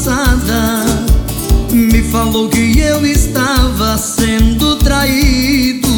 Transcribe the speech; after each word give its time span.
passada 0.00 0.86
me 1.70 2.02
falou 2.04 2.48
que 2.48 2.78
eu 2.78 3.04
estava 3.04 3.98
sendo 3.98 4.76
traído. 4.76 5.88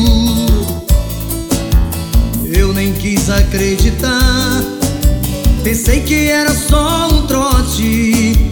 Eu 2.53 2.73
nem 2.73 2.93
quis 2.95 3.31
acreditar, 3.31 4.61
pensei 5.63 6.01
que 6.01 6.29
era 6.29 6.53
só 6.53 7.11
um 7.13 7.27
trote, 7.29 8.51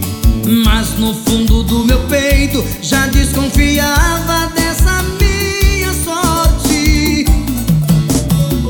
mas 0.65 0.97
no 0.99 1.15
fundo 1.15 1.65
do 1.65 1.85
meu 1.85 1.99
peito 2.07 2.65
já 2.81 3.07
desconfiava 3.09 4.53
dessa 4.55 5.03
minha 5.19 5.93
sorte. 6.05 7.25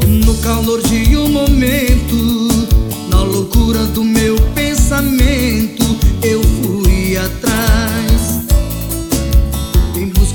No 0.06 0.34
calor 0.36 0.80
de 0.80 1.14
um 1.14 1.28
momento, 1.28 2.48
na 3.10 3.22
loucura 3.22 3.84
do 3.84 4.02
meu 4.02 4.36
pensamento 4.54 5.79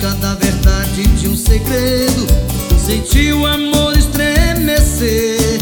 cada 0.05 0.35
verdade 0.35 1.01
de 1.19 1.27
um 1.27 1.35
segredo. 1.35 2.27
Senti 2.85 3.33
o 3.33 3.43
amor 3.43 3.97
estremecer. 3.97 5.59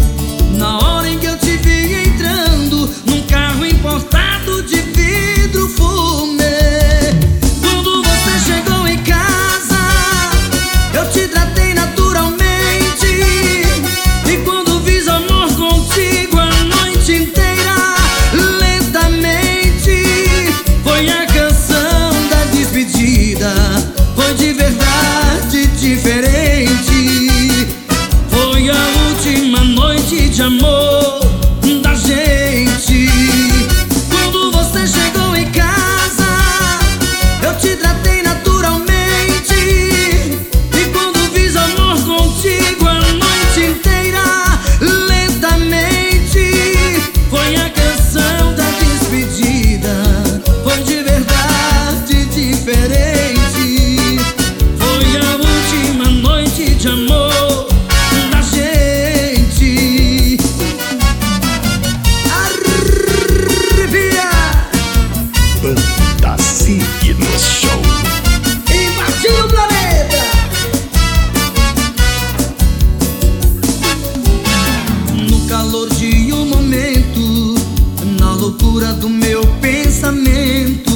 do 78.92 79.10
meu 79.10 79.42
pensamento. 79.62 80.93